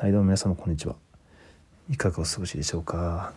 [0.00, 0.96] はいどうも皆様こんにちは。
[1.90, 3.34] いかがお過ごしでしょうか。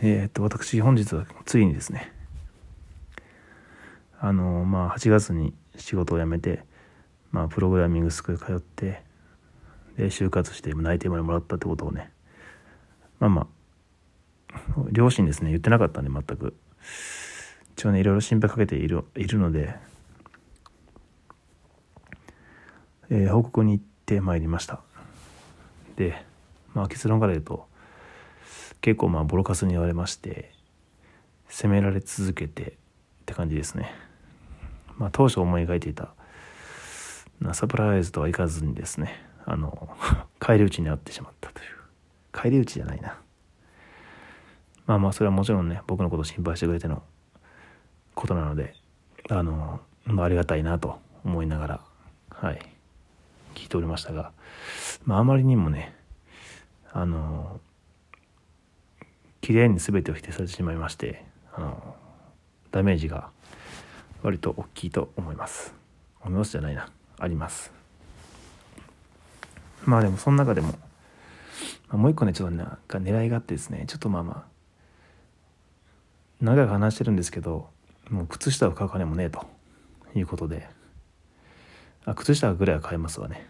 [0.00, 2.10] えー、っと私本日はついにですね
[4.18, 6.64] あのまあ8月に仕事を辞めて
[7.30, 9.02] まあプログラミングスクール通って
[9.98, 12.10] で就活して内定までもらったってことをね
[13.20, 13.46] まあま
[14.48, 14.56] あ
[14.92, 16.54] 両親ですね言ってなかったんで全く。
[17.76, 19.76] 一応ねいろいろ心配かけているいるので、
[23.10, 24.80] えー、報告に行ってまいりました。
[25.96, 26.24] で、
[26.74, 27.66] まあ、結論から言うと
[28.80, 30.52] 結構まあボロカスに言われまして
[31.48, 32.74] 責められ続けてっ
[33.26, 33.94] て感じですね。
[34.98, 36.14] まあ、当初思い描いていた
[37.52, 39.88] サプライズとはいかずにですねあの
[40.38, 41.66] 返り討ちに遭ってしまったという
[42.32, 43.18] 返り討ちじゃないな
[44.86, 47.02] まあまあそれはもちろんね僕のことを心配してくれての
[48.14, 48.74] ことなので
[49.30, 51.80] あの、まあ、ありがたいなと思いながら
[52.30, 52.58] はい
[53.54, 54.32] 聞いておりましたが
[55.04, 55.94] まあ、あまりにもね
[56.92, 57.60] あの
[59.40, 61.96] 綺麗に全てを否定されてしまいましてあの
[62.70, 63.28] ダメージが
[64.22, 65.74] 割と大きいと思います。
[66.22, 66.88] 思いますじゃないな。
[67.18, 67.70] あります。
[69.84, 70.74] まあでもその中でも、
[71.90, 74.44] もう一個ねちょっとなんか狙いがあってですねちょっとまあまあ
[76.40, 77.68] 長く話してるんですけど
[78.08, 79.46] もう靴下を買う金もねえと
[80.14, 80.66] いうことで
[82.06, 83.46] あ靴下ぐらいは買えますわね。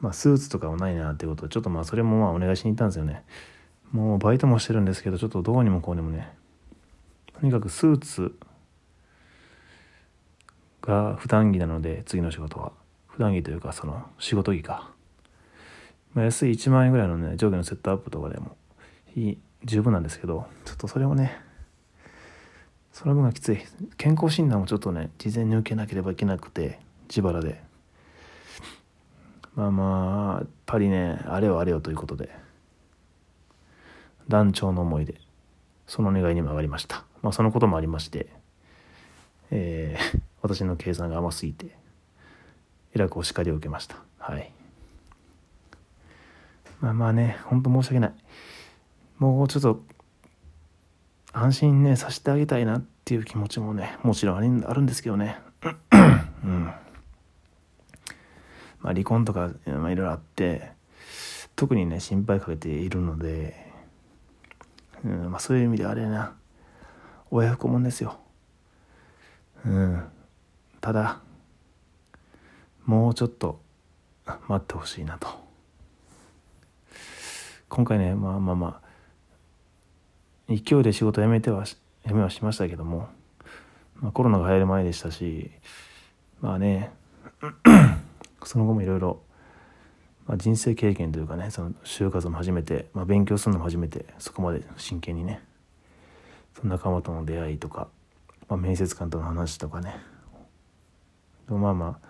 [0.00, 3.24] まあ、スーツとかもないなってこと、ちょっとまあ、それもまあ、お願いしに行ったんですよね。
[3.92, 6.32] もう、バイトもしてるんですけど、ちょっとどうにもこうにもね、
[7.38, 8.38] とにかくスーツ
[10.82, 12.72] が普段着なので、次の仕事は。
[13.08, 14.90] 普段着というか、その、仕事着か。
[16.12, 18.56] まあ、安い1万円ぐらいのね、上下のセットアップとかでも、
[19.14, 21.38] いい、十分なんですけど、ちょっとそれをね、
[22.92, 23.58] その分がきつい。
[23.98, 26.80] 健康診断もちょっとね、事前に受けなければいけなくて、
[27.10, 27.65] 自腹で。
[29.56, 32.30] まあまあやっぱりねあれよあれよということで
[34.28, 35.14] 団長の思いで
[35.86, 37.04] その願いにも上がりました。
[37.22, 38.28] まあそのこともありまして
[39.50, 41.76] えー、 私の計算が甘すぎて
[42.94, 43.96] えらくお叱りを受けました。
[44.18, 44.52] はい。
[46.80, 48.14] まあまあねほんと申し訳ない。
[49.18, 49.82] もうちょっと
[51.32, 55.38] 安心ねさせてあげたいなっていう気持ちもねもちろんあるんですけどね。
[56.44, 56.72] うん。
[58.80, 60.70] まあ、離婚とか、まあ、いろいろあって
[61.56, 63.72] 特にね心配かけているので、
[65.04, 66.34] うんまあ、そういう意味であれな。
[67.30, 68.18] 親不孝もんですよ。
[69.64, 70.02] うん、
[70.80, 71.20] ただ
[72.84, 73.60] もうちょっと
[74.48, 75.28] 待ってほしいなと。
[77.68, 78.86] 今回ねまあまあまあ
[80.48, 81.76] 勢いで仕事辞めては辞
[82.14, 83.08] めはしましたけども、
[83.96, 85.50] まあ、コロナが流行る前でしたし
[86.40, 86.92] まあね
[88.46, 89.20] その後もいろいろ
[90.36, 95.42] 人生経験というかねその就活も初めて、まあ、勉強するのも初めてそこまで真剣にね
[96.54, 97.88] その仲間との出会いとか、
[98.48, 99.96] まあ、面接官との話とかね。
[101.48, 102.08] まあまあ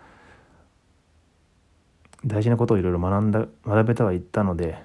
[2.24, 4.78] 大事なことをいろいろ学んだ学べたはいったので、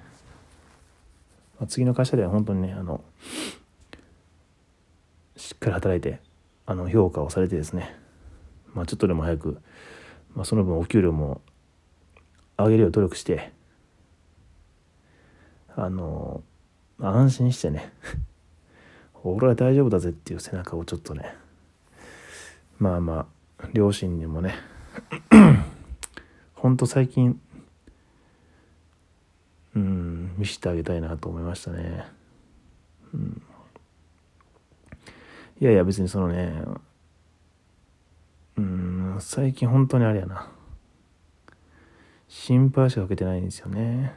[1.58, 3.02] まあ、次の会社では本当にねあの
[5.36, 6.20] しっかり働いて
[6.66, 7.96] あの評価をされてですね、
[8.74, 9.62] まあ、ちょっとでも早く
[10.34, 11.40] まあ、その分お給料も
[12.58, 13.52] 上げるよう努力して
[15.74, 16.42] あの
[16.98, 17.92] 安心してね
[19.24, 21.34] 俺は大丈夫だぜっていう背中をちょっとね
[22.78, 23.26] まあま
[23.58, 24.54] あ両親にもね
[26.54, 27.40] ほんと最近
[29.74, 32.04] うん見せてあげたいなと思いましたね、
[33.14, 33.42] うん、
[35.60, 36.62] いやいや別にそのね
[39.34, 40.46] 最近本当にあれやな。
[42.28, 44.12] 心配しかかけてないんですよね。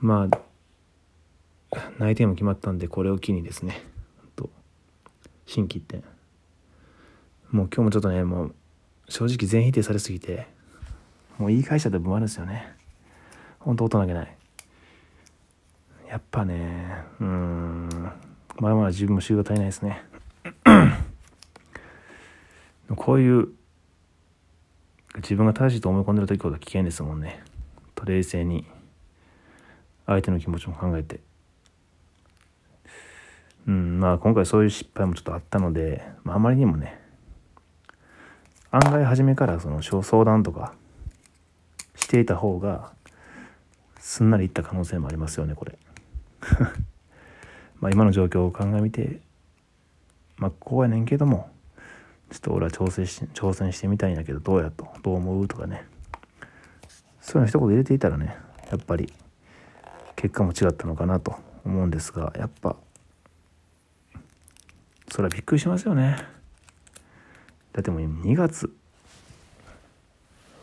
[0.00, 3.80] まあ内定も決まったんでこれを機にですね
[4.34, 4.50] と
[5.46, 6.02] 心機一転
[7.52, 8.54] もう今日もちょっとねもう
[9.08, 10.48] 正直全否定されすぎて
[11.38, 12.74] もういい会社でもあるんですよね。
[13.60, 14.36] 本当大人げない。
[16.08, 17.88] やっぱねうん
[18.58, 20.02] まだまだ自分も修が足りないですね。
[22.96, 23.48] こういう
[25.16, 27.42] 自分が正しいと思い込んでる時ほど危険ですもんね。
[27.94, 28.64] と冷静に
[30.06, 31.20] 相手の気持ちも考えて。
[33.66, 36.98] うんまあ今回そういう失敗もちょっとあったので、まあ、あまりにもね
[38.70, 40.74] 案外初めからその相談とか
[41.94, 42.92] していた方が
[43.98, 45.78] すんなりいった可能性もありますよねこれ。
[47.80, 49.20] まあ今の状況を鑑みて
[50.38, 51.50] まあこうやねんけども
[52.30, 54.86] ちょっと俺は挑戦し挑戦してみたいんだけどどうやと？
[55.02, 55.48] どう思う？
[55.48, 55.84] とかね。
[57.20, 58.36] そういうの一言入れていたらね
[58.70, 59.12] やっぱり
[60.16, 62.76] 結果も違ったのかなと思うんですがやっぱ
[65.10, 66.16] それはびっくりしますよね。
[67.72, 68.72] だってもう2月。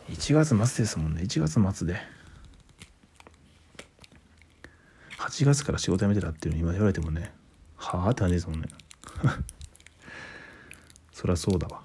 [0.08, 1.22] 1月末ですもんね。
[1.22, 2.00] 1月末で。
[5.18, 7.32] 8月から仕事辞めてたっていうの今言われてもね
[7.76, 8.10] はあ？
[8.10, 8.68] って感じですもんね。
[11.18, 11.80] そりゃそうだわ。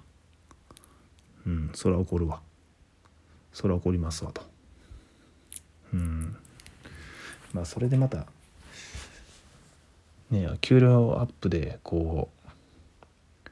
[1.47, 2.39] うんそりゃ怒るわ。
[3.51, 4.43] そりゃ怒りますわと。
[5.91, 6.35] うん。
[7.51, 8.27] まあそれでまた
[10.29, 13.49] ね給料アップでこう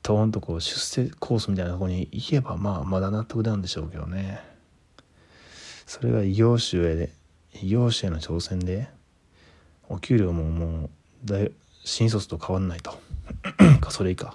[0.00, 4.40] トーンとこう出世コースみたいなとこに行けばまあまだ納得なんでしょうけどね。
[5.84, 7.12] それが異業種へで
[7.62, 8.88] 異業種への挑戦で
[9.90, 10.90] お給料ももう
[11.26, 11.52] 大
[11.84, 12.98] 新卒と変わんないと。
[13.82, 14.34] か それ以下。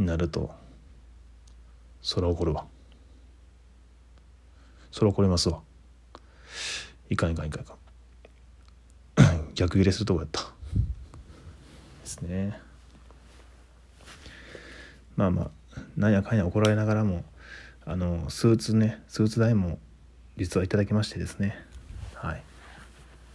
[0.00, 0.50] になると
[2.02, 2.66] それは怒るわ。
[4.90, 5.60] それは怒りますわ。
[7.10, 9.52] いかんいかんいかんいかん。
[9.54, 10.40] 逆ギレするとこやった。
[10.40, 12.58] ですね。
[15.16, 17.24] まあまあなんやかんや怒られながらも
[17.84, 19.78] あのスーツねスーツ代も
[20.36, 21.54] 実はいただきましてですね。
[22.14, 22.42] はい。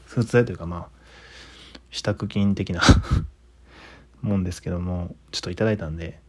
[0.08, 0.96] スーツ代というかまあ
[1.92, 2.82] 支度金的な
[4.22, 6.20] もんですけどもちょっといただいたんで、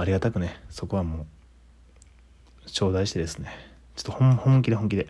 [0.00, 0.60] あ、りがたくね。
[0.70, 1.26] そこはも
[2.66, 3.50] う頂戴してですね。
[3.96, 5.08] ちょっと本本気で本気で。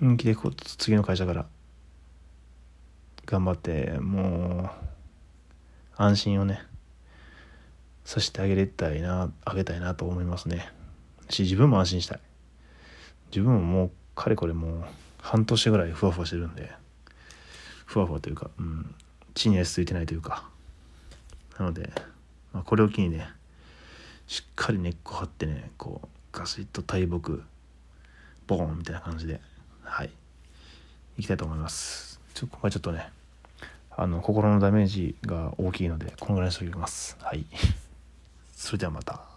[0.00, 1.46] 本気でこう次の会社から
[3.26, 4.70] 頑張ってもう
[5.96, 6.62] 安心をね
[8.04, 10.72] させてあげれたいなあげたいなと思いますね。
[11.28, 12.20] し自分も安心したい。
[13.30, 14.84] 自分ももうかれこれもう
[15.20, 16.70] 半年ぐらいふわふわしてるんで
[17.84, 18.94] ふわふわというか、うん、
[19.34, 20.48] 地に足ついてないというか。
[21.58, 21.90] なので、
[22.52, 23.28] まあ、これを機にね
[24.26, 27.42] しっかり根っこ張ってねこうガシッと大木
[28.46, 29.40] ボーンみたいな感じで
[29.82, 30.10] はい
[31.18, 32.20] いきたいと思います。
[32.34, 33.10] ちょ今回ちょっとね
[33.90, 37.16] あの心のダメージが大きいのでこのぐらいにしておきます。
[37.20, 37.44] はい。
[38.54, 39.27] それではまた。